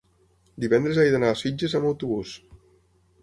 [0.63, 2.35] divendres he d'anar a Sitges amb autobús.